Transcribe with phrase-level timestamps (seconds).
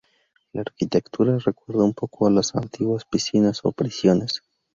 [0.51, 4.41] La arquitectura recuerda un poco a la de las antiguas piscinas o prisiones.